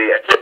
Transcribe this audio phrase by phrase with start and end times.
[0.00, 0.39] see it.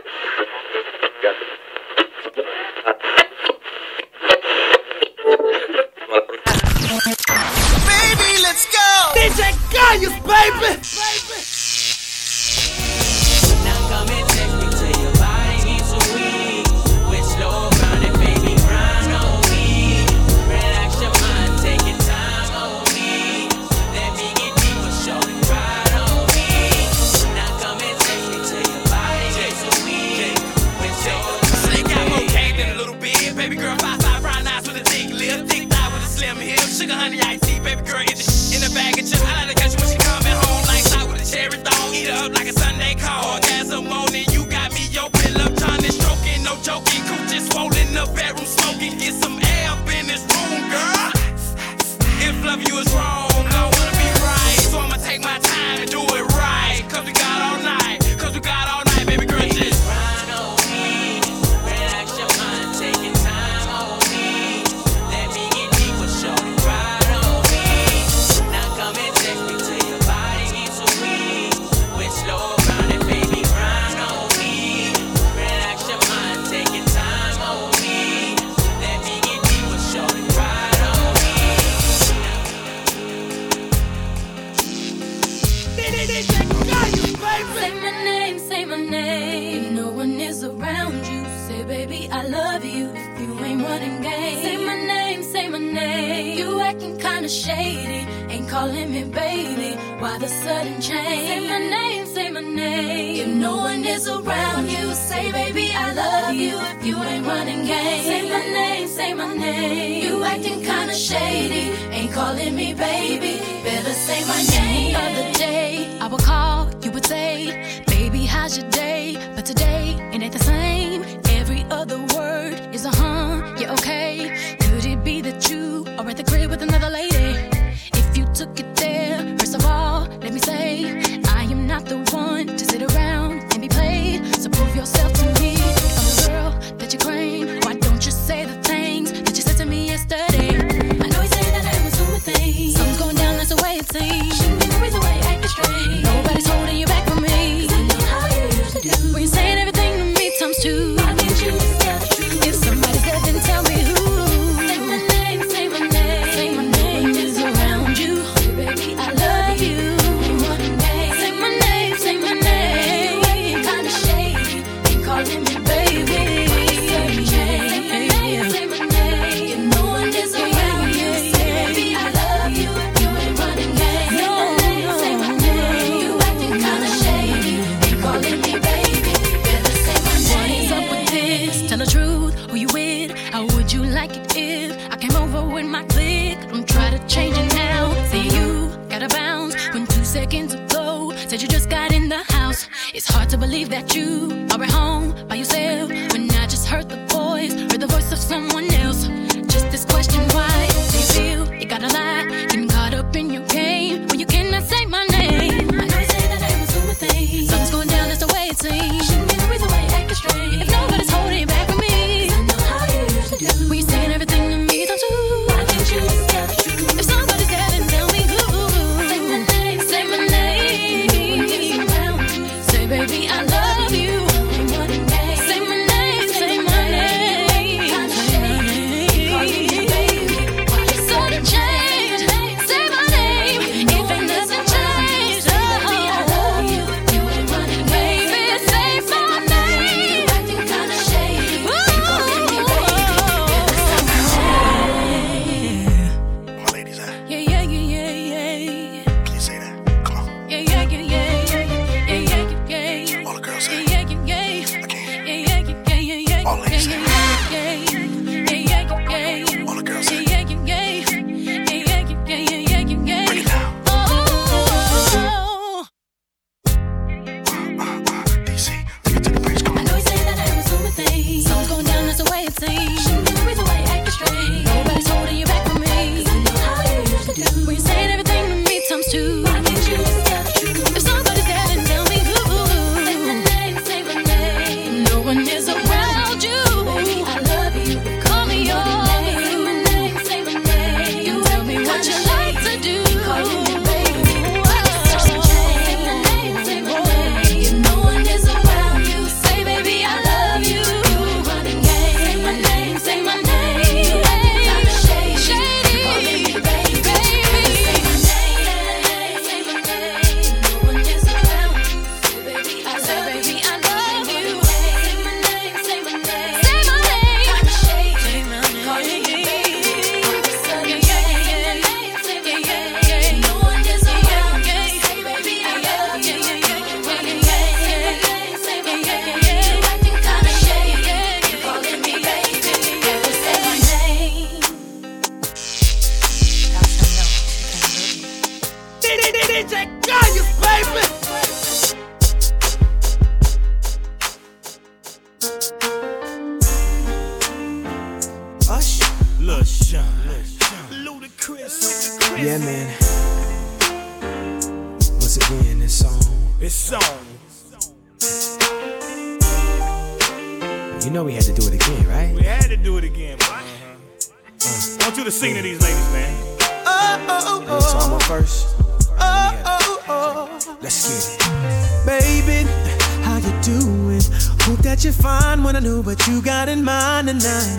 [374.81, 375.63] That you're fine.
[375.63, 377.77] Wanna know what you got in mind tonight.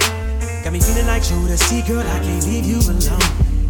[0.63, 3.21] Got me feeling like Joe see, girl, I can't leave you alone.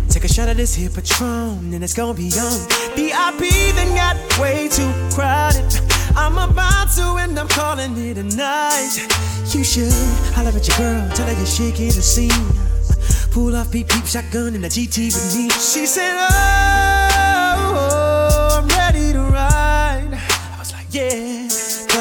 [0.08, 2.58] Take a shot of this here Patron, and it's gonna be on.
[2.96, 5.64] VIP then got way too crowded.
[6.16, 8.98] I'm about to end up calling it a night.
[9.54, 9.92] You should
[10.34, 12.30] holler at your girl, tell her you're shaking the scene.
[13.30, 15.48] Pull off beep beep shotgun in the GT with me.
[15.50, 16.69] She said, Oh,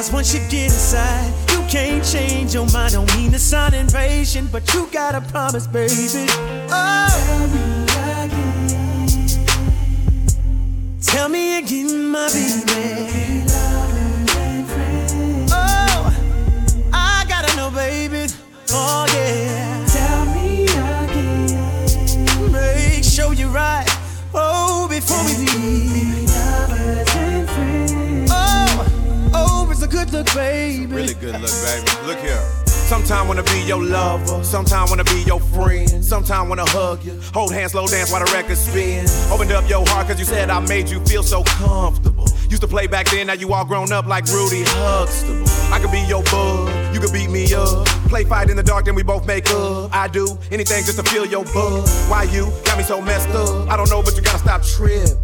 [0.10, 2.94] Cause once you get inside, you can't change your mind.
[2.94, 6.26] Don't mean to sound impatient, but you gotta promise, baby.
[6.72, 7.10] Oh,
[11.00, 13.44] tell me again, my baby.
[15.52, 16.12] Oh,
[16.92, 18.34] I gotta know, baby.
[18.72, 19.86] Oh, yeah.
[19.86, 22.52] Tell me again.
[22.52, 23.86] Make sure you're right.
[24.34, 26.29] Oh, before we leave.
[30.06, 30.86] Good look, baby.
[30.86, 32.08] Really good look, baby.
[32.08, 32.42] Look here.
[32.66, 37.54] Sometime wanna be your lover, sometime wanna be your friend, sometime wanna hug you, hold
[37.54, 39.06] hands, slow dance while the record spin.
[39.32, 42.26] Opened up your heart cause you said I made you feel so comfortable.
[42.50, 45.48] Used to play back then, now you all grown up like Rudy Huxtable.
[45.72, 47.86] I could be your bud, you could beat me up.
[48.10, 49.96] Play fight in the dark, then we both make up.
[49.96, 52.08] I do anything just to feel your buzz.
[52.10, 53.70] Why you got me so messed up?
[53.70, 55.16] I don't know, but you gotta stop tripping.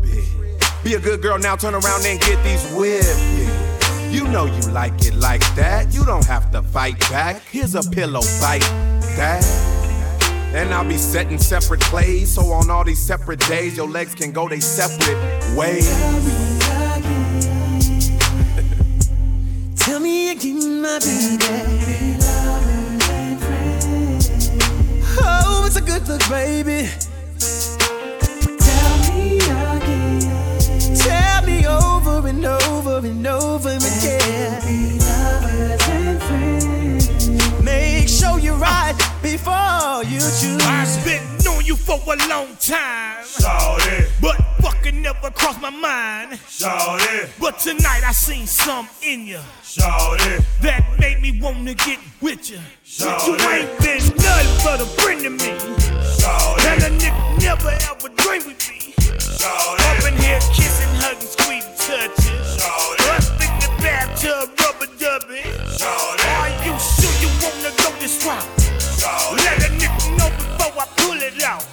[0.84, 3.45] Be a good girl now, turn around and get these whipping.
[4.12, 5.94] You know you like it like that.
[5.94, 7.42] You don't have to fight back.
[7.52, 8.62] Here's a pillow fight
[9.18, 9.44] that.
[10.54, 12.34] And I'll be setting separate plays.
[12.34, 15.18] So on all these separate days, your legs can go they separate
[15.56, 15.90] ways.
[19.76, 22.18] Tell me again, my baby.
[25.18, 26.90] Oh, it's a good look, baby.
[31.06, 34.62] Tell me over and over and over again.
[37.64, 40.62] Make sure you're right before you choose.
[40.62, 43.24] I've been knowing you for a long time.
[44.20, 46.40] But fucking never crossed my mind.
[47.40, 49.40] But tonight I seen some in you.
[50.62, 52.60] That made me wanna get with you.
[53.00, 55.52] But you ain't been nothing but a friend to me.
[56.68, 58.65] And a nigga never ever dreamed with me.
[59.44, 62.40] Up in here kissing, hugging, squeezing, touching.
[63.44, 65.52] In the bathtub, rubber dubbing.
[66.40, 68.48] Are you sure you wanna go this route?
[69.36, 71.66] Let a nigga know before I pull it out.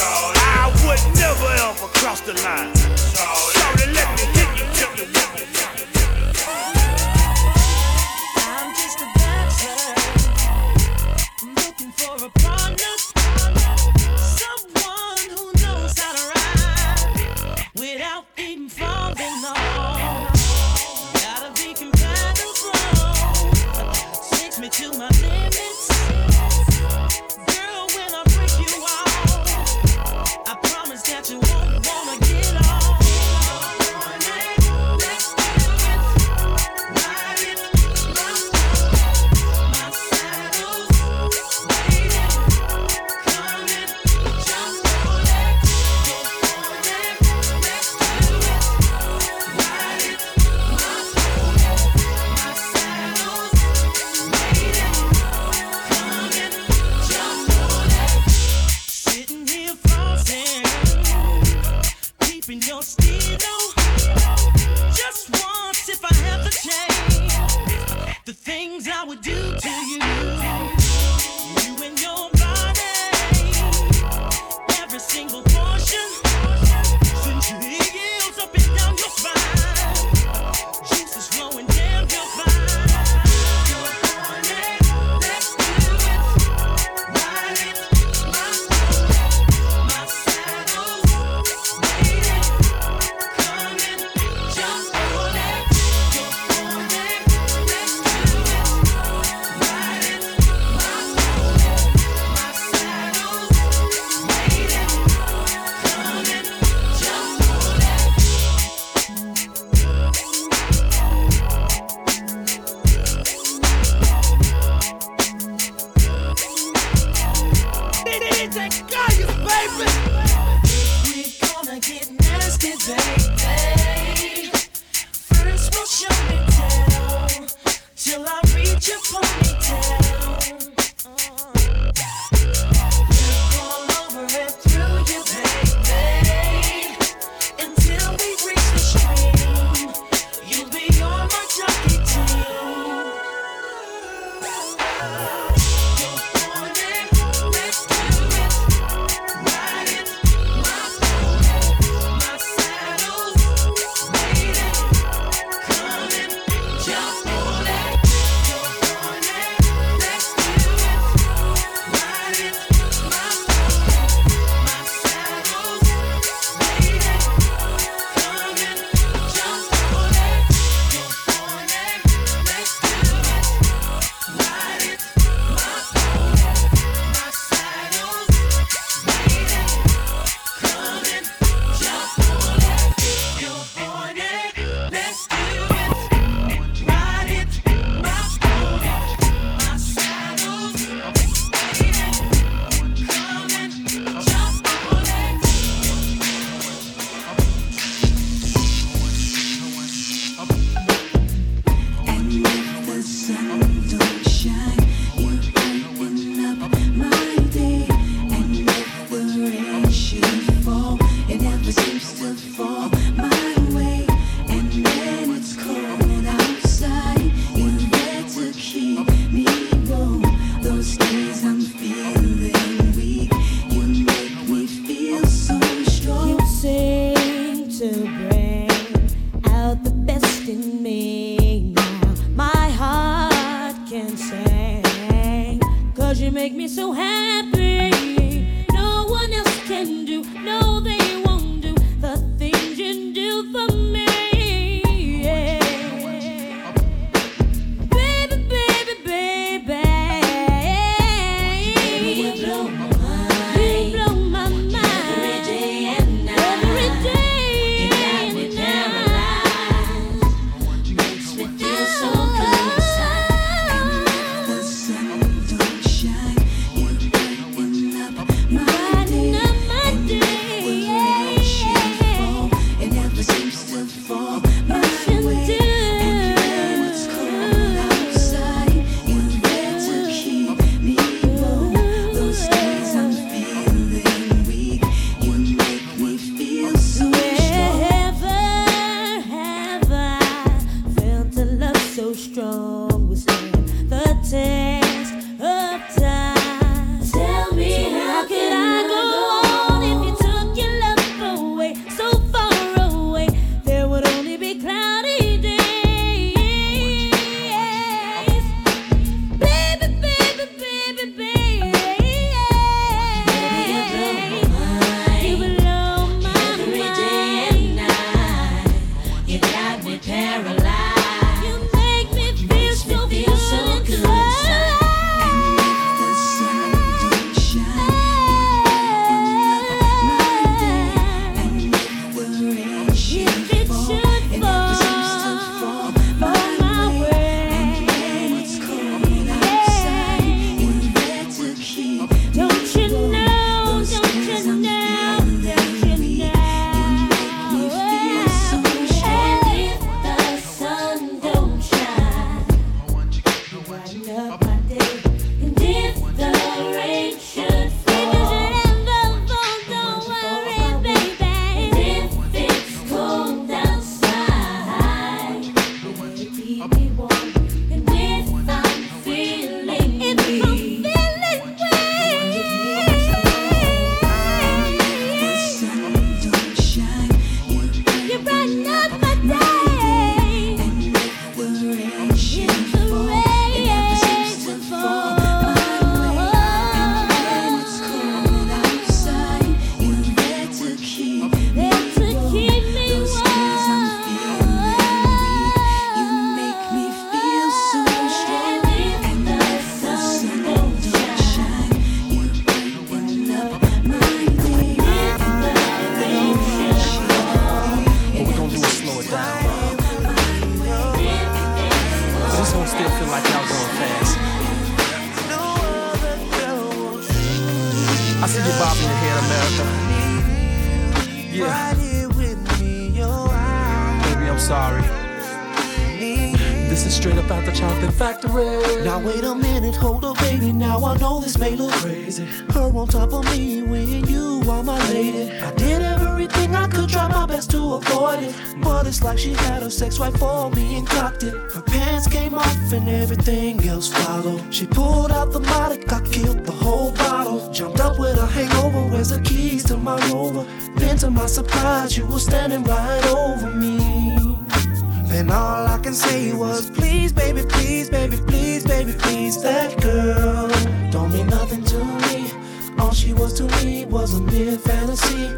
[0.00, 2.81] I would never ever cross the line.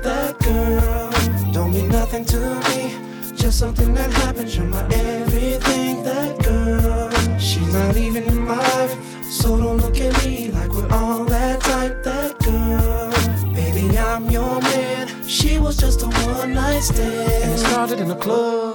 [0.02, 2.38] That girl don't mean nothing to
[2.69, 3.35] me.
[3.35, 6.02] Just something that happens, you're my everything.
[6.04, 8.95] That girl, she's not even in my life.
[9.31, 12.02] So don't look at me like we're all that type.
[12.04, 15.09] That girl, baby, I'm your man.
[15.26, 17.45] She was just a one night stand.
[17.45, 18.74] And it started in a club.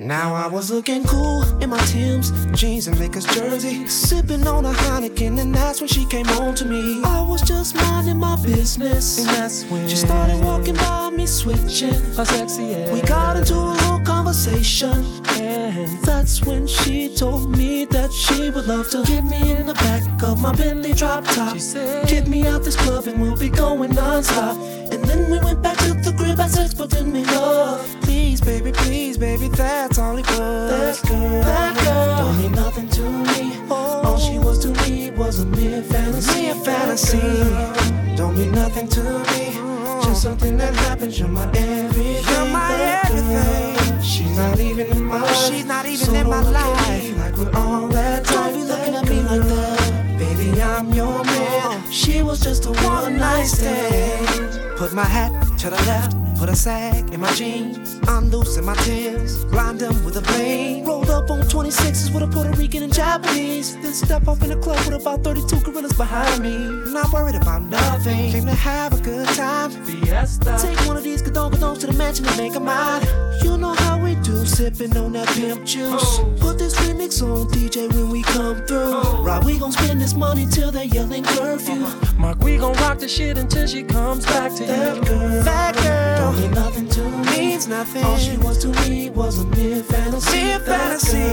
[0.00, 4.70] Now I was looking cool in my Tim's jeans and Lakers jersey, sipping on a
[4.72, 7.02] Heineken, and that's when she came on to me.
[7.04, 11.94] I was just minding my business, And that's when she started walking by me, switching.
[12.16, 12.92] a sexy ass.
[12.92, 18.66] We got into a little conversation, and that's when she told me that she would
[18.68, 21.54] love to get me in the back of my Bentley drop top.
[21.54, 24.56] She said- Get me out this club and we'll be going non-stop.
[24.92, 27.84] And then we went back to the grip and six, but didn't mean love.
[28.02, 31.00] Please, baby, please, baby, that's all it was.
[31.02, 33.52] That girl, that girl don't mean nothing to me.
[33.70, 34.02] Oh.
[34.04, 36.42] All she was to me was a mere fantasy.
[36.42, 37.18] Mere fantasy.
[37.18, 38.16] Girl.
[38.16, 39.44] Don't mean nothing to me.
[39.56, 40.02] Oh.
[40.04, 41.18] Just something that happens.
[41.18, 42.34] You're my everything.
[42.34, 42.72] You're my
[43.04, 43.74] everything.
[43.76, 44.02] Girl.
[44.02, 45.36] She's not even in my life.
[45.36, 47.18] She's not even so in my life.
[47.18, 48.52] Like we're all that time.
[48.52, 50.18] Don't be looking at me like that.
[50.18, 51.62] Baby, I'm your man.
[51.64, 51.90] Oh.
[51.90, 54.76] She was just a one night stand.
[54.76, 57.98] Put my hat to the left, put a sag in my jeans.
[58.06, 60.84] Unloosen my tears, blind them with a bling.
[60.84, 63.74] Rolled up on 26s with a Puerto Rican and Japanese.
[63.76, 66.56] Then step off in a club with about 32 gorillas behind me.
[66.92, 69.70] Not worried about nothing, came to have a good time.
[69.70, 70.56] Fiesta.
[70.60, 73.02] Take one of these gadon gadons to the mansion and make a mine.
[73.42, 76.18] You know how we do, sipping on that pimp juice.
[76.20, 76.36] Oh.
[76.38, 78.92] Put this remix on DJ when we come through.
[78.94, 79.24] Oh.
[79.24, 81.86] Right, we gon' spend this money till they yelling curfew.
[82.16, 85.02] Mark, we gon' rock the shit until she comes back to that you.
[85.02, 86.32] Girl bad girl.
[86.32, 87.38] Don't mean nothing to me.
[87.38, 88.04] means nothing.
[88.04, 90.42] All she was to me was a mere fantasy.
[90.42, 91.28] Mere fantasy.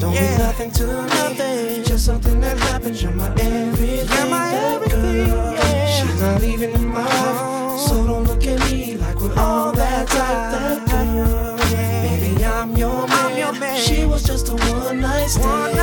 [0.00, 0.22] Don't yeah.
[0.22, 1.78] mean nothing to nothing.
[1.78, 1.84] me.
[1.84, 3.02] Just something that happens.
[3.02, 4.16] You're my everything.
[4.16, 5.26] You're my everything.
[5.28, 5.86] Yeah.
[5.96, 7.86] She's not even in my life, oh.
[7.86, 10.42] so don't look at me like we're all that type.
[10.54, 11.58] That girl.
[11.70, 12.20] Yeah.
[12.20, 13.26] Baby, I'm your man.
[13.26, 13.80] I'm your man.
[13.86, 15.46] She was just a one night stand.
[15.46, 15.81] One night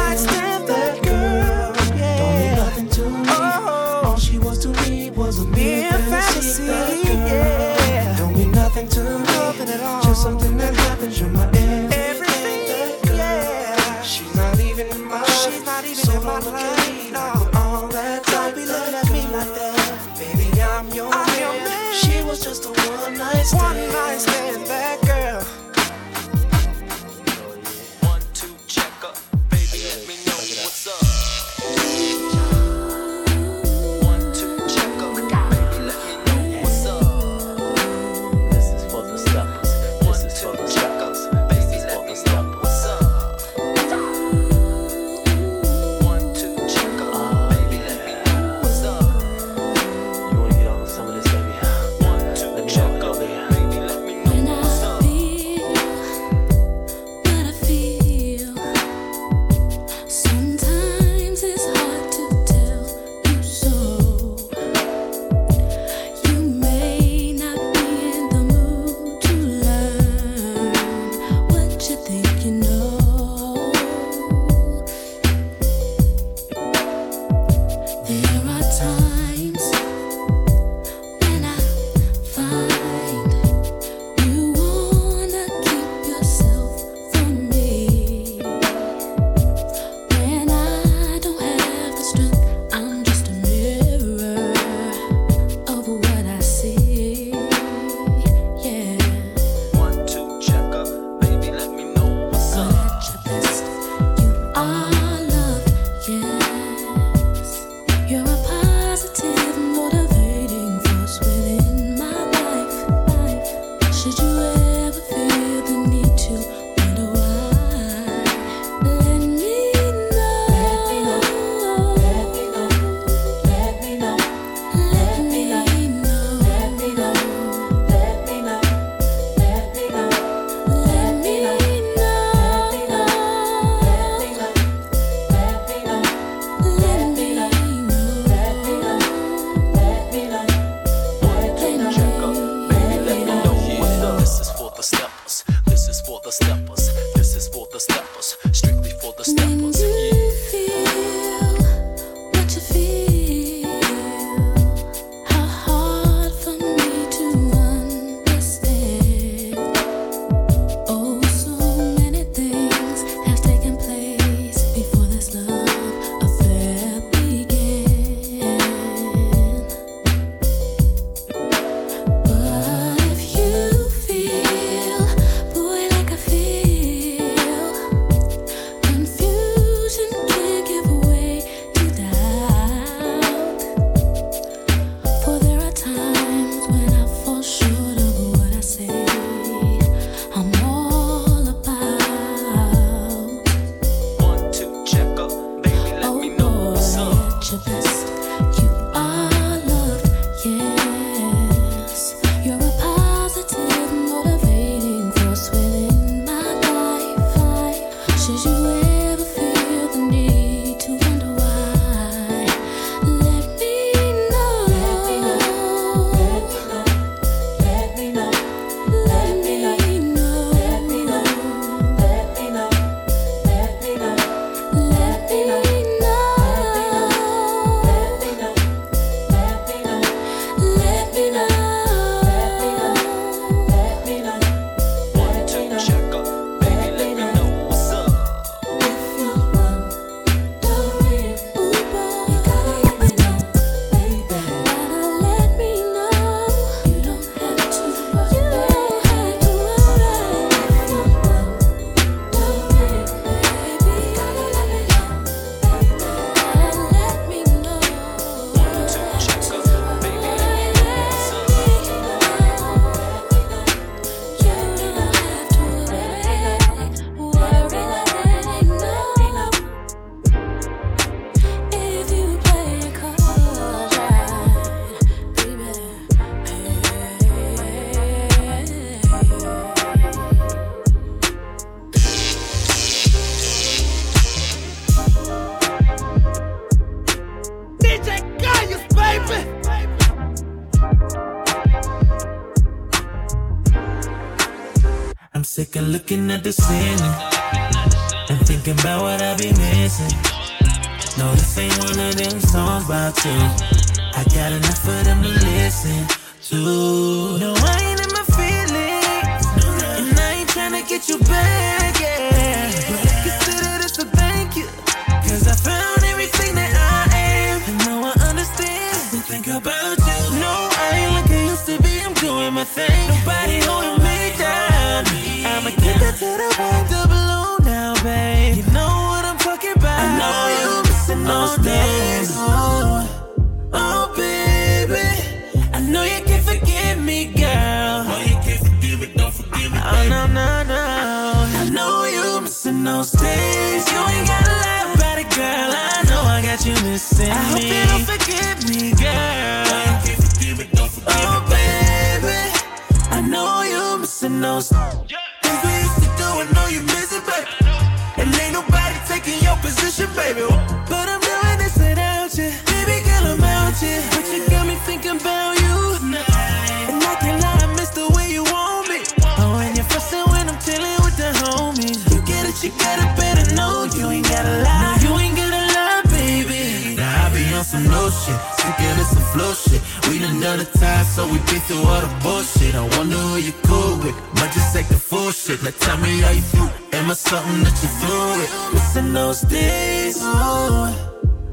[372.62, 373.88] You get gotta better know.
[373.96, 374.98] You ain't gotta lie.
[375.02, 376.96] No, you ain't gotta lie, baby.
[376.98, 378.36] Now I be on some low shit.
[378.70, 379.82] Of this some flow shit.
[380.08, 382.76] We done done the time, so we been through all the bullshit.
[382.76, 384.16] I wonder who you cool with.
[384.36, 385.64] Might just take the full shit.
[385.64, 386.70] Now tell me how you feel.
[386.94, 388.74] Am I something that you through with?
[388.74, 390.18] Missing those days.
[390.20, 390.94] Oh,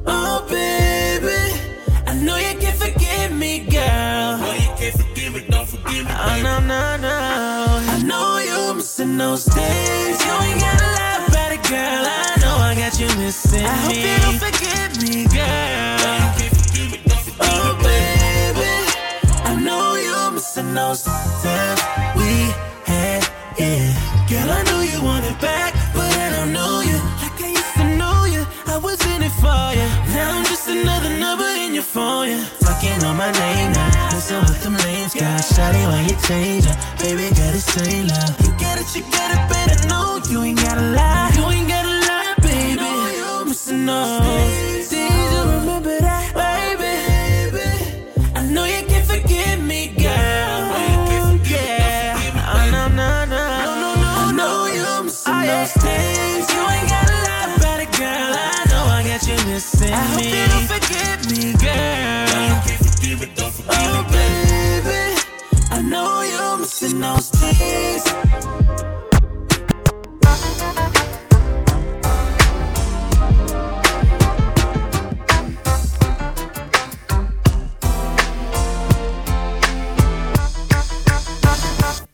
[0.07, 1.41] oh, baby.
[2.07, 4.39] I know you can't forgive me, girl.
[4.43, 6.11] Oh, you can't forgive me, don't forgive me.
[6.11, 7.17] Oh, no, no, no.
[7.95, 8.56] I know you
[8.87, 10.17] missing those days.
[10.25, 12.03] You ain't gotta lie about it, girl.
[12.07, 16.23] I know I got you missing I hope you don't forgive me, girl.
[17.49, 18.75] Oh, baby.
[19.51, 21.81] I know you're missing those times
[22.15, 22.31] we
[22.87, 23.27] had,
[23.59, 23.91] yeah.
[24.31, 27.75] Girl, I know you want it back, but I don't know you like I used
[27.81, 28.47] to know you.
[28.69, 29.89] I was in it for you.
[30.15, 31.46] Now I'm just another number
[31.77, 32.43] your phone, yeah.
[32.61, 34.09] Talking on my name now.
[34.15, 36.77] Listen with them names, got shawty why you change up.
[37.01, 38.33] Baby, gotta say love.
[38.41, 40.19] You get it, you get it, better know.
[40.31, 41.31] You ain't gotta lie.
[41.37, 42.77] You ain't gotta lie, baby.
[42.81, 44.93] No, you missing those days.
[44.93, 46.97] You remember that, baby.
[48.35, 50.65] I know you can't forgive me, girl.
[51.45, 52.17] Yeah.
[52.57, 53.43] Oh, no, no, no.
[53.65, 54.11] No, no, no.
[54.25, 56.47] I know you missing those days.
[56.57, 58.33] You ain't gotta lie about it, girl.
[58.33, 61.26] I know I got you missing I hope you don't forgive me,
[66.67, 68.05] missing those days.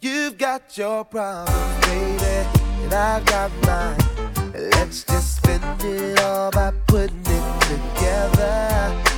[0.02, 2.46] You've got your problems, baby,
[2.82, 3.96] and I've got mine.
[4.54, 9.12] Let's just spend it all by putting it together.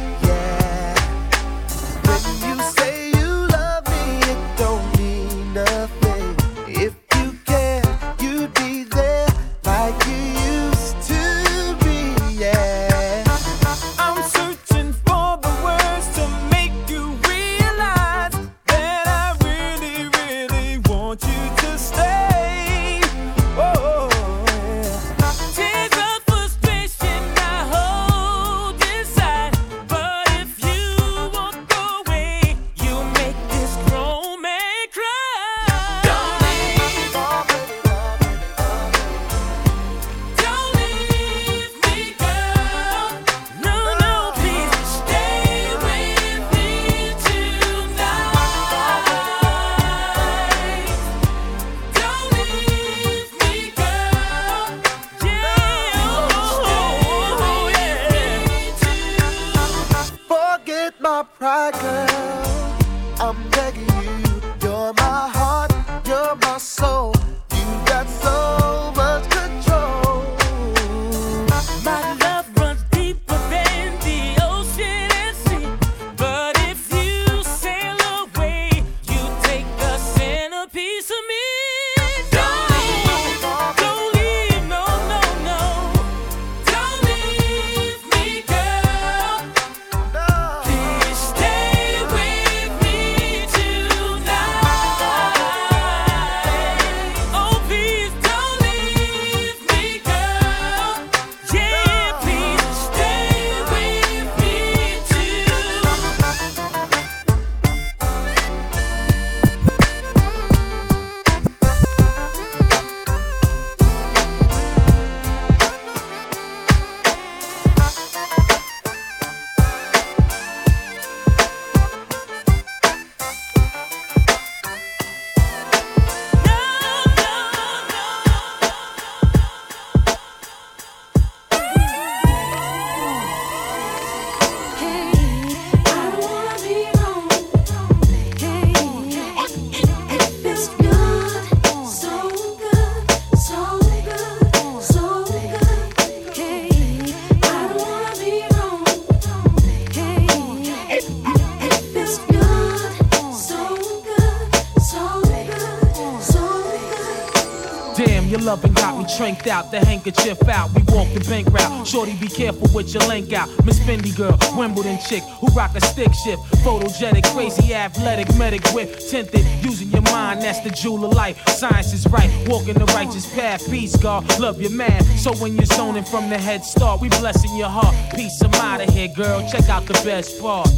[159.25, 160.69] strength out, the handkerchief out.
[160.75, 161.87] We walk the bank route.
[161.87, 163.49] Shorty, be careful with your link out.
[163.65, 166.43] Miss Fendi girl, Wimbledon chick, who rock a stick shift.
[166.63, 168.99] Photogenic, crazy, athletic, medic whip.
[168.99, 171.41] Tinted, using your mind, that's the jewel of life.
[171.49, 173.65] Science is right, walking the righteous path.
[173.71, 175.03] Peace, God, love your man.
[175.17, 177.95] So when you're zoning from the head start, we blessing your heart.
[178.15, 179.41] Peace, I'm out of here, girl.
[179.49, 180.69] Check out the best part.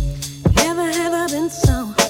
[0.55, 2.06] Never have I been so.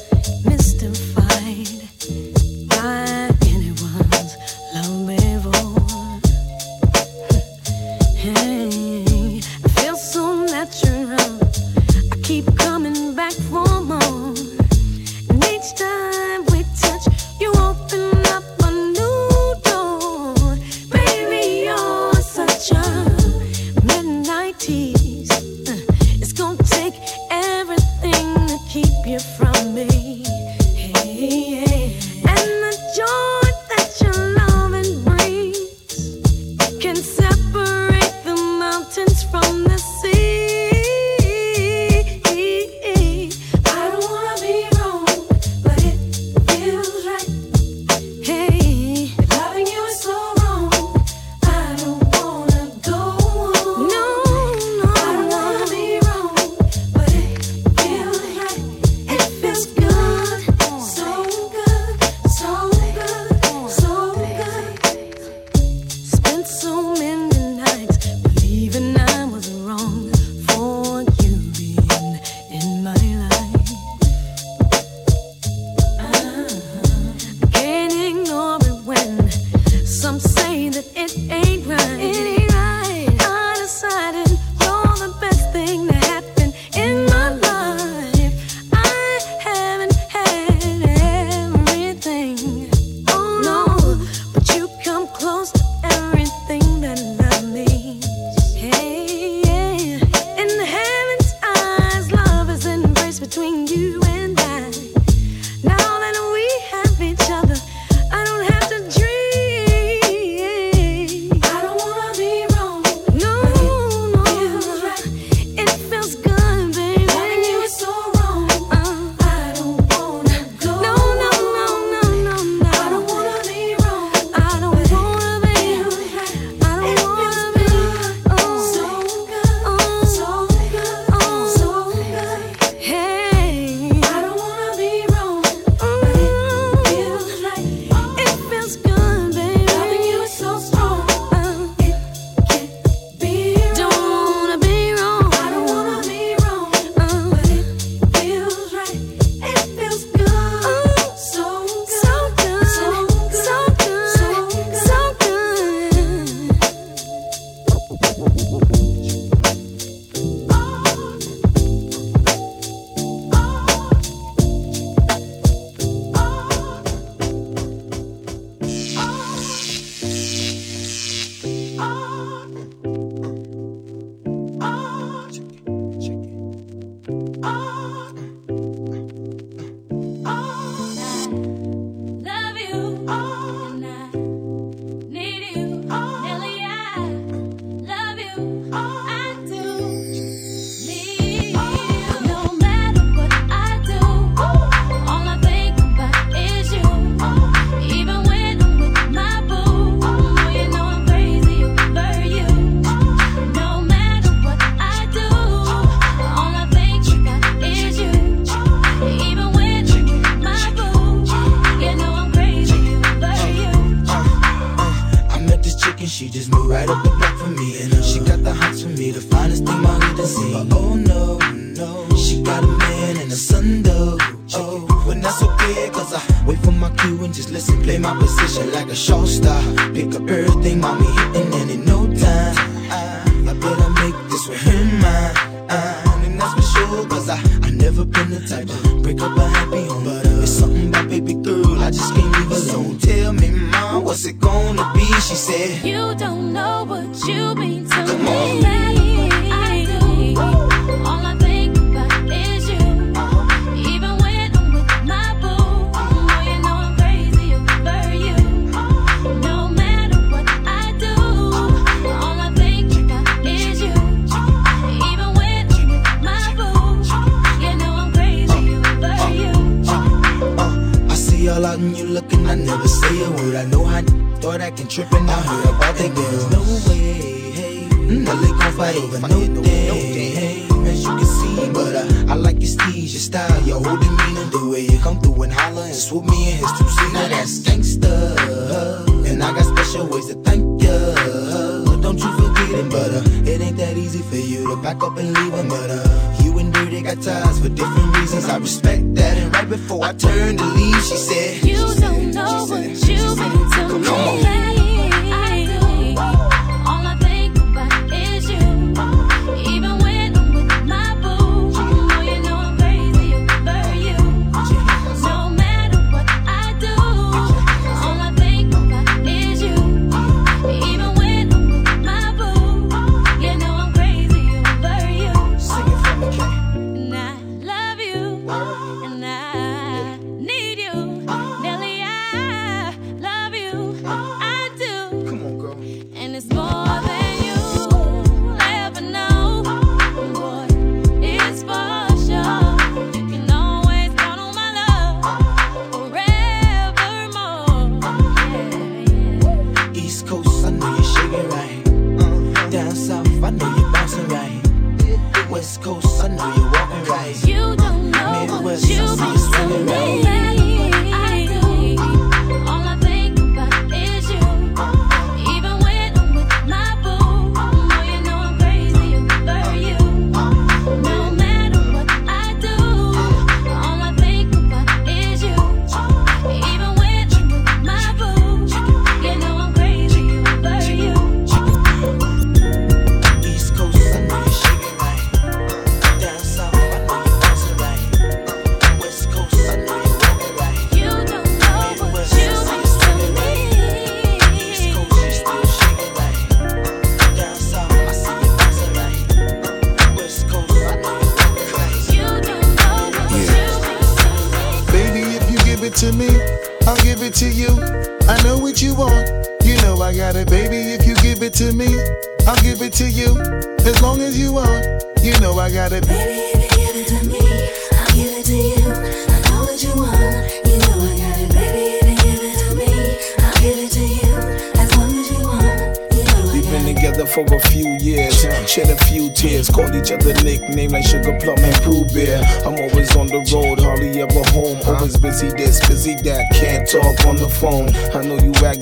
[328.78, 329.65] And I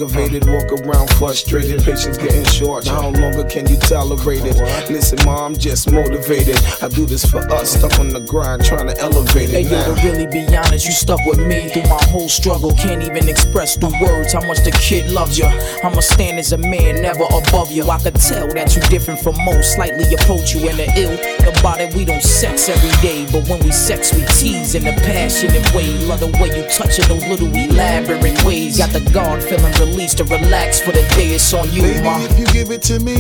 [0.05, 2.87] aggravated, walk around frustrated, patience getting short.
[2.87, 4.57] How longer can you tolerate it?
[4.91, 6.61] Listen, ma, I'm just motivated.
[6.83, 9.95] I do this for us, stuck on the grind, trying to elevate Hey it yo,
[9.95, 12.73] to really be honest, you stuck with me through my whole struggle.
[12.73, 15.47] Can't even express through words how much the kid loves you.
[15.83, 17.89] I'ma stand as a man, never above you.
[17.89, 21.17] I could tell that you're different from most, slightly approach you in the ill.
[21.49, 24.93] About it, we don't sex every day, but when we sex, we tease in a
[25.09, 25.89] passionate way.
[26.05, 28.77] Love the way you touch it, those little elaborate ways.
[28.77, 31.35] Got the guard feeling released to relax for the day.
[31.35, 32.19] It's on you, Baby, ma.
[32.21, 33.17] if you give it to me,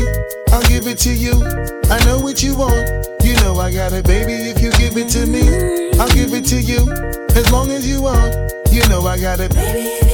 [0.53, 1.33] I'll give it to you.
[1.91, 3.07] I know what you want.
[3.23, 4.33] You know I got it, baby.
[4.33, 5.43] If you give it to me,
[5.99, 6.81] I'll give it to you.
[7.37, 8.35] As long as you want,
[8.71, 9.55] you know I got it.
[9.55, 10.14] Baby,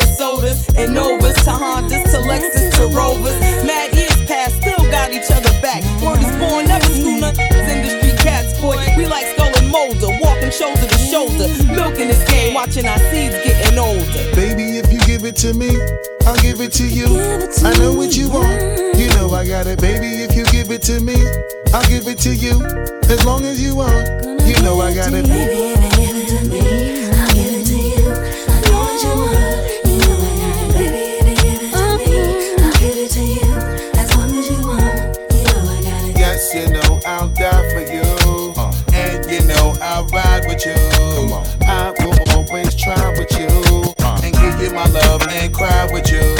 [0.00, 3.38] cent sodas and Novas to Hondas to Lexus to Rovers.
[3.64, 5.82] Mad years past, still got each other back.
[6.02, 7.46] Word is born, never school nothing.
[7.52, 8.76] Industry cats, boy.
[8.96, 13.34] We like Scully and Mulder, walking shoulder to shoulder, milking this game, watching our seeds
[13.44, 14.34] getting older.
[14.34, 15.70] Baby, if you give it to me,
[16.26, 17.06] I'll give it to you.
[17.64, 18.96] I know what you want.
[18.96, 20.22] You know I got it, baby.
[20.24, 21.16] If you give it to me,
[21.72, 22.60] I'll give it to you.
[23.08, 24.06] As long as you want,
[24.46, 25.26] you know I got it.
[25.26, 25.89] Baby,
[40.66, 41.66] with you.
[41.66, 43.94] I will always try with you.
[43.98, 44.20] Uh.
[44.22, 46.39] And give you my love and cry with you.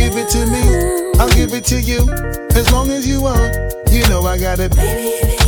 [0.00, 2.08] give it to me, I'll give it to you.
[2.56, 3.54] As long as you want,
[3.92, 4.74] you know I got it.
[4.74, 5.39] Baby,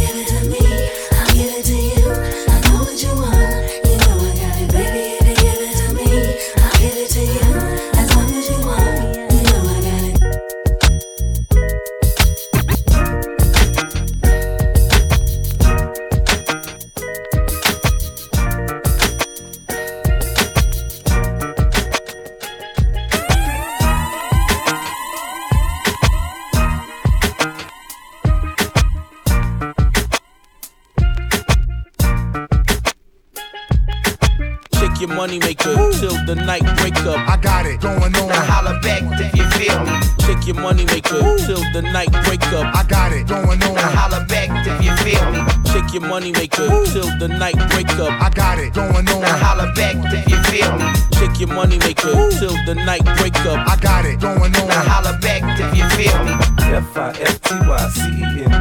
[46.93, 48.13] till the night break up.
[48.21, 49.21] I got it going on.
[49.21, 50.87] Now holla back if you feel me.
[51.17, 53.67] Shake your money maker till the night break up.
[53.67, 54.69] I got it going on.
[54.69, 56.33] Now holla back if you feel me.
[56.77, 58.52] F I F T Y C E N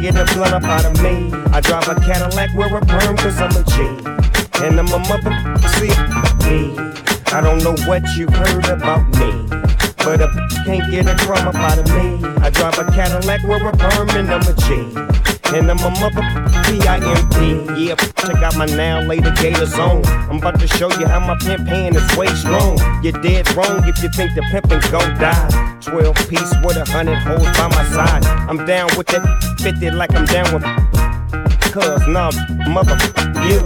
[0.00, 3.38] get a blunt up out of me, I drive a Cadillac, wear a perm, cause
[3.38, 3.82] I'm a G.
[4.64, 5.32] And I'm a mother,
[5.76, 5.92] see
[6.48, 6.74] me.
[7.32, 9.46] I don't know what you've heard about me.
[9.98, 13.68] But you can't get a crumb up out of me, I drive a Cadillac, wear
[13.68, 14.74] a perm, and I'm a G.
[15.52, 16.22] And I'm a mother
[16.64, 17.84] P-I-M-P.
[17.84, 20.04] Yeah, check out my now later gator zone.
[20.06, 22.78] I'm about to show you how my pimp hand is way strong.
[23.02, 25.69] You're dead wrong if you think the pimpin' gon' die.
[25.80, 28.24] 12 piece with a hundred holes by my side.
[28.48, 30.62] I'm down with that 50 like I'm down with
[31.72, 32.30] Cause nah,
[32.68, 32.96] mother,
[33.46, 33.60] you,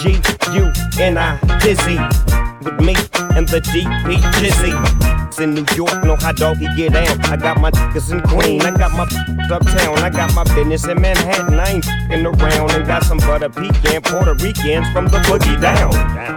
[0.00, 0.20] G,
[0.54, 2.27] U, N, I, dizzy.
[2.68, 2.94] With me
[3.32, 5.40] and the DP Jizzy.
[5.40, 7.18] In New York, know how doggy get down.
[7.24, 9.04] I got my niggas in Queen, I got my
[9.50, 11.58] uptown, I got my business in Manhattan.
[11.58, 15.92] I ain't fing around and got some butter pecan Puerto Ricans from the boogie down.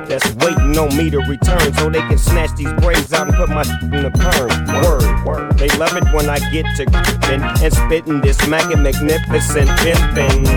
[0.08, 3.50] That's waiting on me to return so they can snatch these braids out and put
[3.50, 4.52] my in the perm.
[4.84, 5.58] Word, word.
[5.58, 6.84] They love it when I get to
[7.28, 10.48] and, and spitting this smacking magnificent pimping.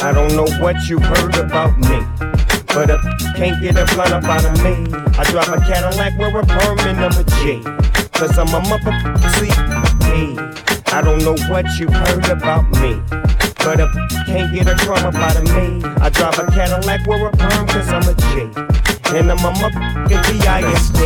[0.00, 2.45] I don't know what you heard about me.
[2.76, 3.00] But if
[3.34, 4.76] can't get a blunt up out of me,
[5.16, 7.62] I drive a Cadillac, wear a perm, and I'm a G.
[8.12, 9.48] Cause I'm a motherfucker, see,
[10.92, 13.00] I don't know what you heard about me.
[13.64, 13.88] But if
[14.26, 17.66] can't get a crumb up out of me, I drive a Cadillac, wear a perm,
[17.66, 18.44] cause I'm a G.
[19.16, 21.00] And I'm a motherfucking B.I.S.D.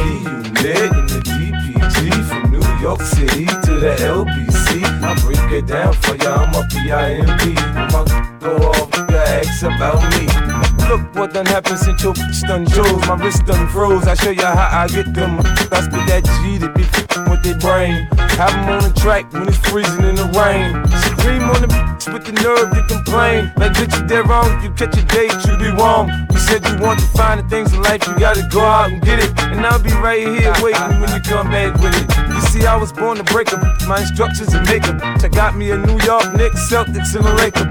[0.66, 4.82] Lit in the DPG from New York City to the LBC.
[5.04, 7.54] I break it down for ya, I'm a P-I-M-P.
[7.54, 10.59] When my go off, you ask about me.
[10.90, 13.06] Look what done happened since your bitch done chose.
[13.06, 14.08] My wrist done froze.
[14.08, 15.38] I show you how I get them.
[15.70, 16.82] I spit that G to be
[17.30, 18.08] with their brain.
[18.34, 20.82] Have 'em on the track when it's freezing in the rain.
[21.14, 23.52] Scream on the bitch with the nerve to complain.
[23.56, 24.50] Like bitch, you dead wrong.
[24.64, 26.10] You catch a date, you be wrong.
[26.32, 29.00] You said you want to find the things in life, you gotta go out and
[29.00, 29.30] get it.
[29.38, 32.06] And I'll be right here waiting when you come back with it.
[32.34, 33.62] You see, I was born to break up.
[33.86, 34.98] My instructions and make up.
[35.22, 37.70] I got me a New York Knicks, Celtics, and a Laker.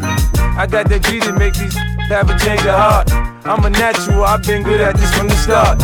[0.56, 1.76] I got that G to make these
[2.10, 3.09] have a change of heart.
[3.50, 5.82] I'm a natural, I've been good at this from the start.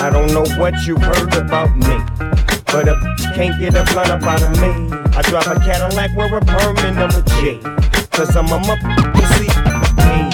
[0.00, 1.98] I don't know what you heard about me.
[2.66, 2.86] But
[3.18, 4.70] you can't get a blunt up out of me,
[5.10, 7.58] I drive a Cadillac, wear a perm, and I'm a G.
[8.12, 8.58] Cause I'm a
[9.98, 10.30] hey,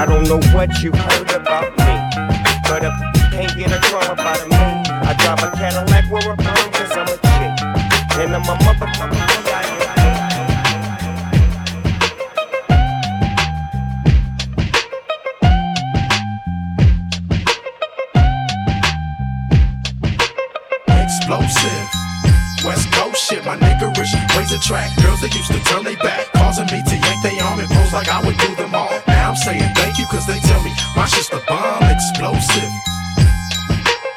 [0.00, 1.92] I don't know what you heard about me.
[2.64, 2.90] But you
[3.28, 6.72] can't get a crumb up out of me, I drive a Cadillac, wear a perm,
[6.72, 7.28] cause I'm a G.
[8.22, 9.33] And I'm a motherfucker,
[24.64, 24.88] track.
[24.96, 27.92] Girls that used to turn they back, causing me to yank they arm and pose
[27.92, 28.88] like I would do them all.
[29.06, 32.72] Now I'm saying thank you, cause they tell me my shit's the bomb explosive.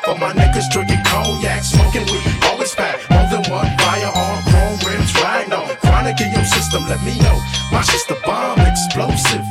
[0.08, 2.96] For my niggas drinking cognac, smoking weed, all is fat.
[3.12, 5.68] More than one firearm, chrome rims, riding on.
[5.84, 7.36] Chronic in your system, let me know.
[7.72, 9.44] My shit's the bomb explosive.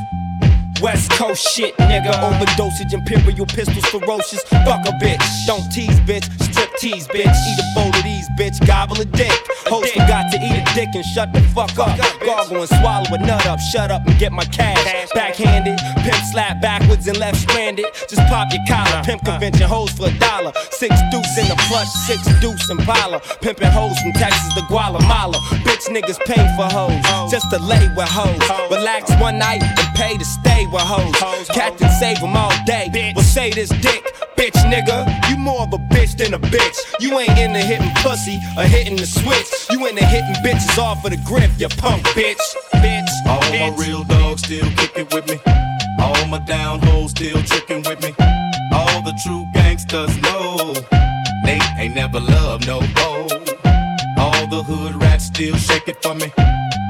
[0.80, 2.12] West Coast shit, nigga.
[2.24, 4.42] Overdosage, imperial pistols ferocious.
[4.64, 7.24] Fuck a bitch, don't tease, bitch Tease, bitch.
[7.24, 8.64] Eat a bowl of these, bitch.
[8.66, 9.32] Gobble a dick.
[9.66, 11.96] Host forgot to eat a dick and shut the fuck up.
[12.20, 13.58] Gargle and swallow a nut up.
[13.58, 15.10] Shut up and get my cash.
[15.14, 17.86] Backhanded, pimp slap backwards and left stranded.
[18.08, 19.02] Just pop your collar.
[19.04, 20.52] Pimp convention hoes for a dollar.
[20.70, 23.20] Six deuce in the plush, six deuce in Impala.
[23.40, 25.38] Pimping hoes from Texas to Guatemala.
[25.64, 27.30] Bitch niggas pay for hoes.
[27.30, 28.40] Just to lay with hoes.
[28.70, 31.48] Relax one night and pay to stay with hoes.
[31.48, 33.12] Captain save them all day.
[33.14, 34.04] Well, say this dick.
[34.37, 36.76] Bitch nigga, you more of a bitch than a bitch.
[37.01, 39.49] You ain't into hitting pussy or hitting the switch.
[39.70, 42.37] You into hitting bitches off of the grip, you punk bitch.
[42.74, 43.09] Bitch.
[43.26, 45.39] All my real dogs still kicking with me.
[45.99, 48.12] All my down hoes still tricking with me.
[48.72, 50.74] All the true gangsters know
[51.45, 53.28] they ain't never loved no hoe.
[54.18, 56.30] All the hood rats still shaking for me.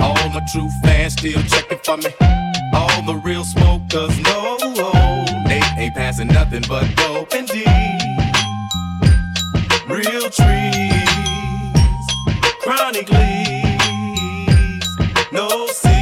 [0.01, 2.11] All my true fans still checking for me.
[2.75, 5.06] All the real smokers know
[5.79, 7.65] ain't passing nothing but dope and D.
[9.89, 12.07] Real trees,
[12.61, 14.89] chronic leaves,
[15.33, 15.93] no seeds.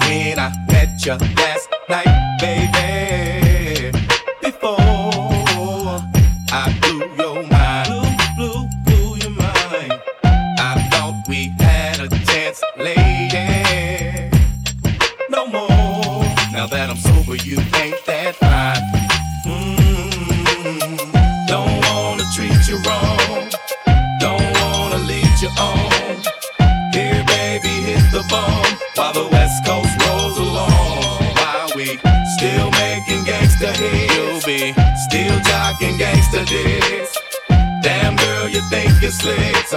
[0.00, 3.01] When I met you last night, baby,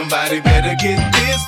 [0.07, 1.41] Somebody better get this.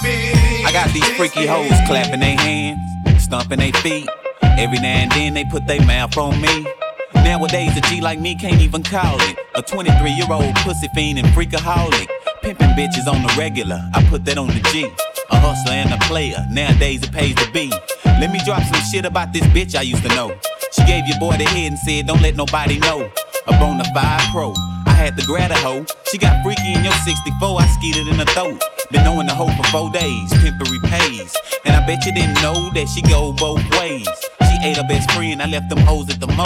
[0.66, 4.10] I got these freaky hoes clapping their hands, stomping their feet.
[4.42, 6.66] Every now and then they put their mouth on me.
[7.14, 9.38] Nowadays, a G like me can't even call it.
[9.54, 12.08] A 23 year old pussy fiend and freakaholic.
[12.42, 14.90] Pimping bitches on the regular, I put that on the G.
[15.30, 17.72] A hustler and a player, nowadays it pays to be.
[18.06, 20.36] Let me drop some shit about this bitch I used to know.
[20.72, 23.08] She gave your boy the head and said, Don't let nobody know.
[23.46, 24.56] A bona fide pro.
[24.98, 25.86] Had to grab a hoe.
[26.10, 28.60] She got freaky in your 64, I skeeted in her throat.
[28.92, 31.36] Been knowing the hoe for four days, pimpery pays.
[31.66, 34.10] And I bet you didn't know that she go both ways.
[34.50, 36.46] She ate her best friend, I left them hoes at the mo.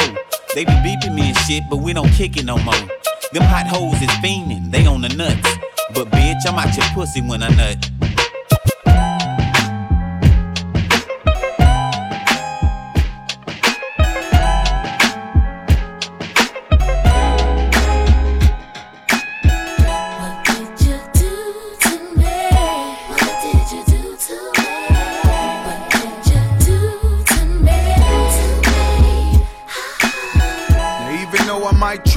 [0.54, 2.84] They be beeping me and shit, but we don't kick it no more.
[3.32, 5.48] Them hot hoes is fiending, they on the nuts.
[5.96, 7.90] But bitch, I'm out your pussy when I nut.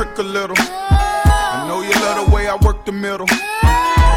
[0.04, 3.26] Trick a little, I know you love the way I work the middle.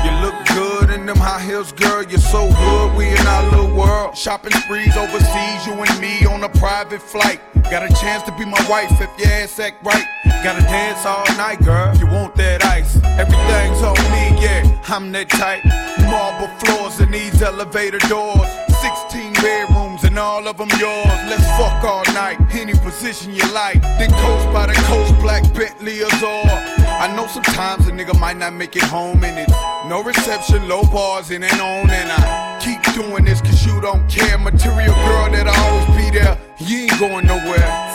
[0.04, 2.04] You look good in them high heels, girl.
[2.04, 4.18] You're so good, we in our little world.
[4.18, 7.40] Shopping sprees overseas, you and me on a private flight.
[7.70, 10.06] Got a chance to be my wife if your ass act right.
[10.44, 11.96] Gotta dance all night, girl.
[11.98, 12.98] You want that ice?
[13.04, 14.82] Everything's on me, yeah.
[14.88, 15.64] I'm that type.
[16.10, 18.50] Marble floors and these elevator doors.
[18.82, 21.20] 16 bedrooms and all of them yours.
[21.30, 23.82] Let's fuck all night, any position you like.
[23.82, 26.78] Then coast by the coast, black Bentley Azure.
[26.88, 29.54] I know sometimes a nigga might not make it home and it's
[29.88, 31.90] no reception, low bars, it ain't on.
[31.90, 34.38] And I keep doing this cause you don't care.
[34.38, 37.87] Material girl that'll always be there, you ain't going nowhere.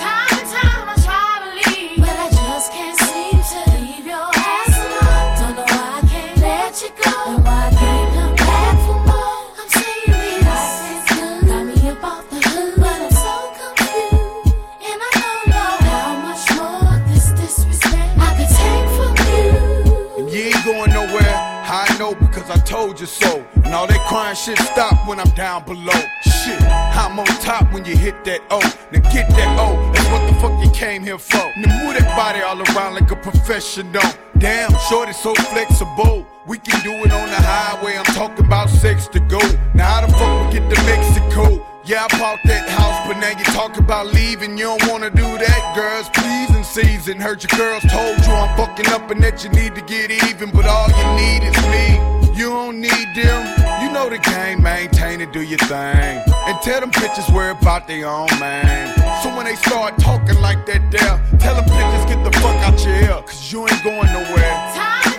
[22.93, 23.63] Told you.
[23.65, 26.01] And all that crying shit stop when I'm down below.
[26.23, 28.59] Shit, I'm on top when you hit that O.
[28.93, 31.53] Now get that O, that's what the fuck you came here for.
[31.57, 34.03] Now move that body all around like a professional.
[34.39, 36.27] Damn, shorty so flexible.
[36.47, 37.97] We can do it on the highway.
[37.97, 39.41] I'm talking about sex to go.
[39.75, 41.67] Now how the fuck we get to Mexico?
[41.85, 44.59] Yeah, I bought that house, but now you talk about leaving.
[44.59, 46.09] You don't wanna do that, girls.
[46.11, 47.21] Please Pleasing season.
[47.21, 50.51] Heard your girls told you I'm fucking up and that you need to get even,
[50.51, 52.22] but all you need is me.
[52.43, 53.41] You don't need them.
[53.81, 56.21] You know the game, maintain it, do your thing.
[56.27, 59.23] And tell them bitches we're about their own man.
[59.23, 62.85] So when they start talking like that there, tell them bitches get the fuck out
[62.85, 64.55] your ear, cause you ain't going nowhere.
[64.75, 65.12] Time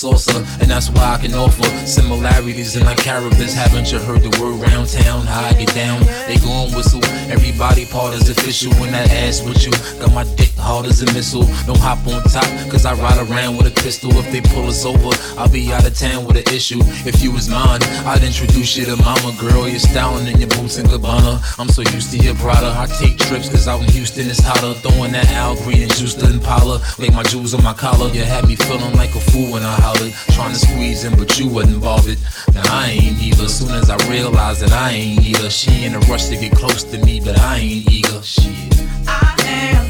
[0.00, 3.52] saucer, and that's why I can offer similarities in our characters.
[3.52, 5.26] Haven't you heard the word round town?
[5.26, 6.00] How I get down?
[6.26, 7.04] They gon' whistle.
[7.28, 9.72] Everybody part is official when that ass with you.
[10.00, 11.44] Got my dick hard as a missile.
[11.66, 14.10] Don't hop on top, cause I ride around with a pistol.
[14.16, 16.80] If they pull us over, I'll be out of town with an issue.
[17.04, 19.68] If you was mine, I'd introduce you to mama girl.
[19.68, 21.42] You're styling in your boots and Gabbana.
[21.58, 22.72] I'm so used to your Prada.
[22.76, 24.74] I take trips cause out in Houston it's hotter.
[24.80, 26.80] Throwing that Al Green and juice to Impala.
[26.98, 28.08] Lay my jewels on my collar.
[28.10, 30.12] You had me feeling like a fool when I hollered.
[30.34, 32.18] Trying to squeeze in, but you wasn't bothered.
[32.54, 33.48] Now I ain't either.
[33.48, 35.50] Soon as I realized that I ain't either.
[35.50, 38.22] She in a rush to get close to me, but I ain't eager.
[38.22, 38.69] Shit.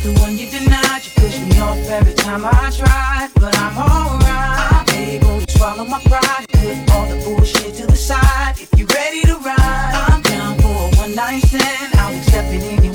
[0.02, 1.02] The one you denied.
[1.04, 4.88] You push me off every time I try, but I'm alright.
[4.88, 8.54] I'm able to swallow my pride, put all the bullshit to the side.
[8.58, 11.94] If you're ready to ride, I'm down for a one night stand.
[11.96, 12.89] I'll accept any way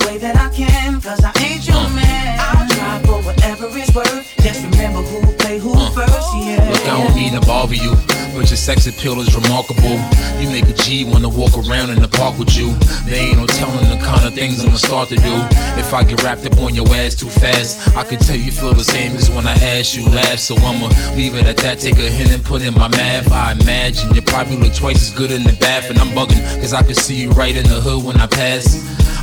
[5.96, 6.60] first, yeah.
[6.68, 7.96] Look, I don't mean to bother you,
[8.36, 9.96] but your sex appeal is remarkable.
[10.36, 12.76] You make a G wanna walk around in the park with you.
[13.08, 15.34] There ain't no telling the kind of things I'ma start to do.
[15.80, 18.74] If I get wrapped up on your ass too fast, I can tell you feel
[18.74, 20.38] the same as when I ask you laugh.
[20.38, 23.32] So I'ma leave it at that, take a hint and put in my math.
[23.32, 26.74] I imagine you probably look twice as good in the bath, and I'm bugging, cause
[26.74, 28.66] I can see you right in the hood when I pass.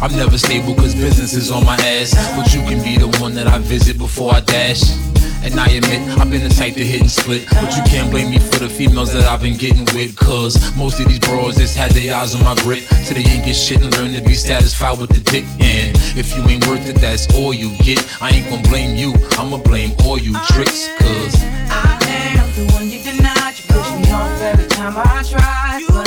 [0.02, 3.36] I'm never stable cause business is on my ass, but you can be the one
[3.36, 5.13] that I visit before I dash.
[5.44, 7.46] And I admit, I've been the type to hit and split.
[7.52, 10.16] But you can't blame me for the females that I've been getting with.
[10.16, 12.80] Cause most of these bros just had their eyes on my grip.
[13.04, 15.44] So they ain't get shit and learn to be satisfied with the dick.
[15.60, 18.00] And if you ain't worth it, that's all you get.
[18.22, 20.88] I ain't gonna blame you, I'ma blame all you tricks.
[21.00, 21.36] Cause
[21.70, 22.00] I
[22.40, 23.56] am the one you denied.
[23.60, 26.03] You push me off every time I try,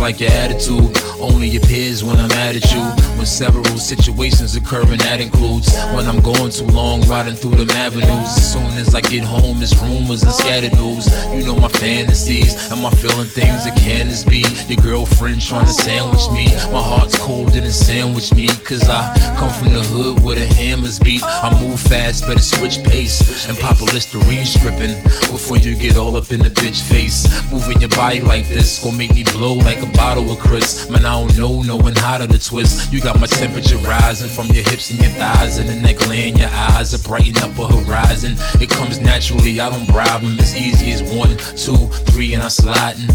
[0.00, 2.80] like your attitude only appears when I'm mad at you.
[3.16, 7.70] When several situations occur, and that includes when I'm going too long riding through them
[7.70, 8.08] avenues.
[8.08, 11.06] As soon as I get home, it's rumors and scattered news.
[11.34, 14.44] You know my fantasies and my feeling things that can as be.
[14.68, 16.46] Your girlfriend trying to sandwich me.
[16.72, 18.48] My heart's cold and it sandwich me.
[18.64, 21.22] Cause I come from the hood where the hammers beat.
[21.22, 23.48] I move fast, better switch pace.
[23.48, 24.96] And pop a Listerine stripping
[25.28, 27.28] before you get all up in the bitch face.
[27.52, 30.88] Moving your body like this gon' make me blow like a bottle of Chris.
[30.90, 32.92] Man, I don't know, knowing how to the twist.
[32.92, 36.38] You got my temperature rising from your hips and your thighs and the neckline.
[36.38, 38.36] Your eyes are brighten up a horizon.
[38.60, 40.38] It comes naturally, I don't bribe 'em.
[40.40, 43.08] As easy as one, two, three, and I sliding.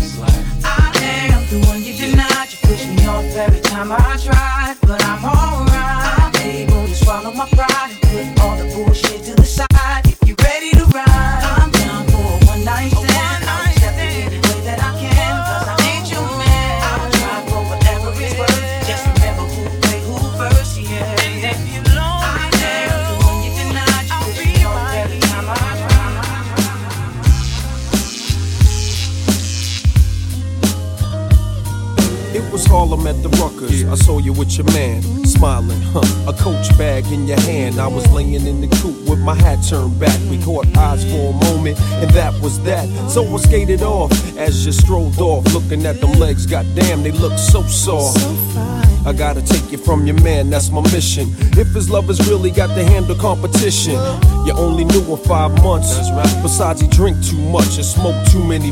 [0.64, 0.92] I
[1.32, 2.48] am the one you denied.
[2.52, 6.20] You push me off every time I try, but I'm alright.
[6.20, 8.05] I'm able to swallow my pride
[33.06, 33.84] was Harlem at the Rucker's.
[33.86, 36.32] I saw you with your man, smiling, huh?
[36.32, 37.80] A coach bag in your hand.
[37.80, 40.20] I was laying in the coop with my hat turned back.
[40.30, 42.88] We caught eyes for a moment, and that was that.
[43.10, 46.45] So I skated off as you strolled off, looking at them legs.
[46.45, 48.20] Goddamn, they look so soft.
[49.06, 51.28] I gotta take you from your man, that's my mission.
[51.58, 53.93] If his love has really got to handle competition,
[54.45, 55.95] you only knew him five months.
[56.41, 58.72] Besides, he drink too much and smoke too many.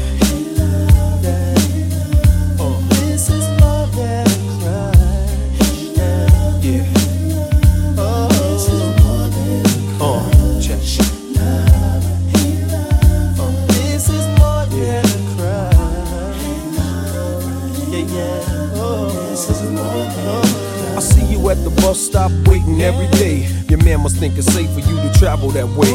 [23.91, 25.91] Your must think it's safe for you to travel that way.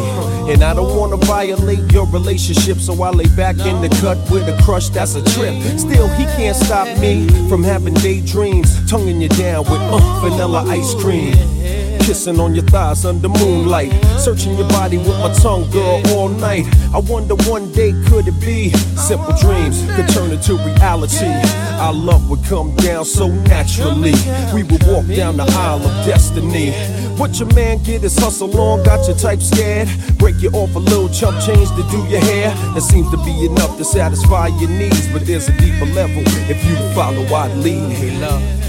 [0.52, 4.46] And I don't wanna violate your relationship, so I lay back in the cut with
[4.48, 5.54] a crush that's a trip.
[5.78, 10.94] Still, he can't stop me from having daydreams, tonguing you down with uh, vanilla ice
[10.96, 11.32] cream.
[12.00, 13.90] kissing on your thighs under moonlight.
[14.18, 16.66] Searching your body with my tongue, girl, all night.
[16.94, 18.70] I wonder one day could it be
[19.08, 21.32] simple dreams could turn into reality.
[21.80, 24.14] Our love would come down so naturally.
[24.54, 26.74] We would walk down the aisle of destiny.
[27.16, 29.88] What your man get his hustle on, got your type scared.
[30.18, 32.50] Break you off a little chump change to do your hair.
[32.74, 36.62] That seems to be enough to satisfy your needs, but there's a deeper level if
[36.64, 37.92] you follow I lead.
[37.92, 38.65] Hey, love.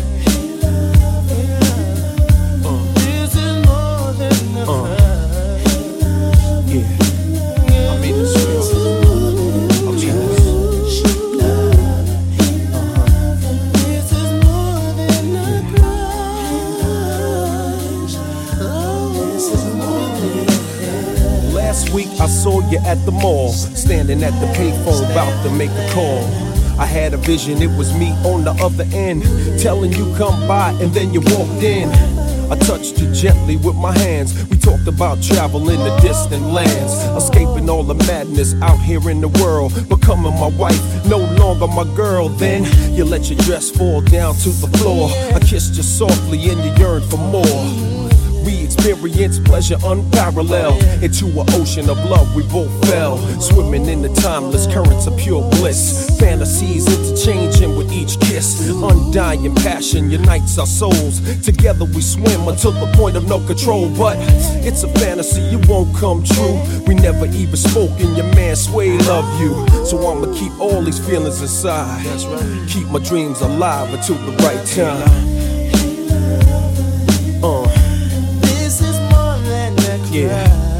[22.88, 26.24] At the mall, standing at the payphone, about to make a call.
[26.80, 29.24] I had a vision, it was me on the other end,
[29.60, 31.90] telling you come by, and then you walked in.
[32.50, 34.32] I touched you gently with my hands.
[34.50, 39.20] We talked about travel in the distant lands, escaping all the madness out here in
[39.20, 42.30] the world, becoming my wife, no longer my girl.
[42.30, 42.64] Then
[42.94, 45.10] you let your dress fall down to the floor.
[45.36, 48.07] I kissed you softly, and you yearned for more.
[48.48, 50.82] We experience pleasure unparalleled.
[51.04, 53.18] Into an ocean of love, we both fell.
[53.42, 56.18] Swimming in the timeless currents of pure bliss.
[56.18, 58.70] Fantasies interchanging with each kiss.
[58.70, 61.20] Undying passion unites our souls.
[61.42, 63.90] Together we swim until the point of no control.
[63.98, 64.16] But
[64.66, 66.58] it's a fantasy, it won't come true.
[66.88, 69.68] We never even spoke, and your man Sway love you.
[69.86, 72.06] So I'ma keep all these feelings inside.
[72.70, 75.37] Keep my dreams alive until the right time.
[80.18, 80.77] Yeah.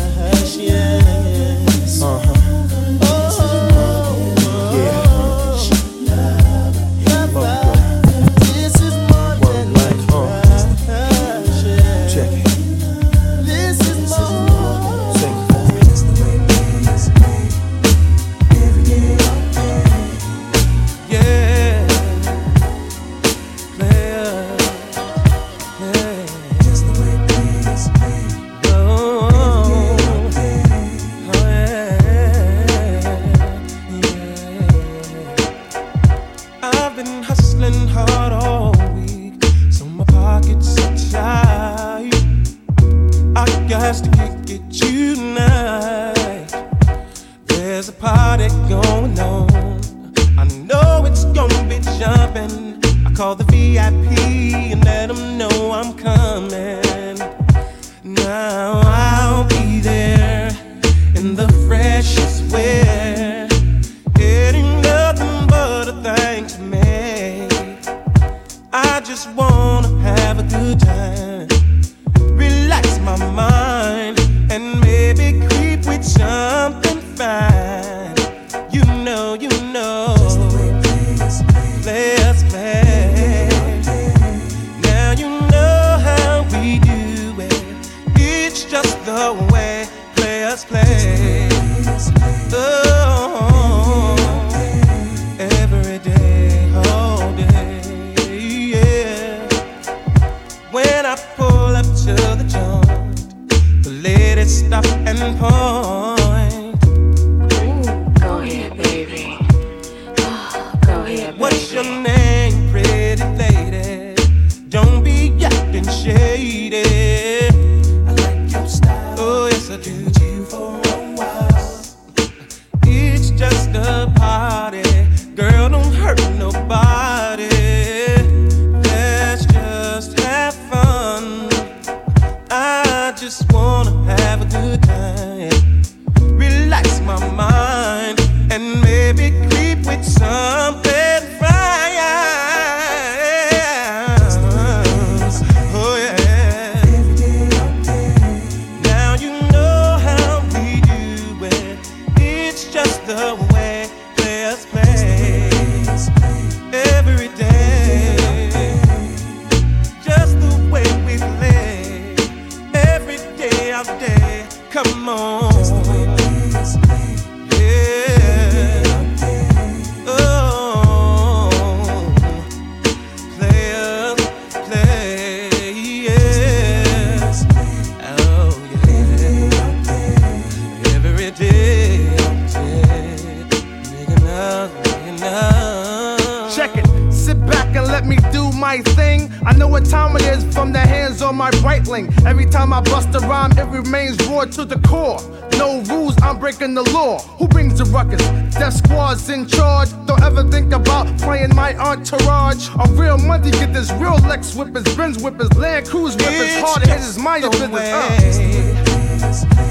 [202.56, 202.70] charge.
[202.90, 205.18] A real money get this real Lex whippers, his Benz
[205.58, 209.44] Land Cruise whippers, hard to hit his mind business.
[209.44, 209.67] Uh.